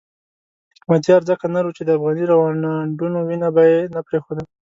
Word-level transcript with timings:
حکمتیار 0.79 1.21
ځکه 1.29 1.45
نر 1.55 1.63
وو 1.65 1.75
چې 1.77 1.83
د 1.85 1.89
افغاني 1.97 2.23
روڼاندو 2.31 3.05
وینه 3.27 3.49
به 3.55 3.61
یې 3.71 3.79
نه 3.93 4.01
پرېښوده. 4.07 4.43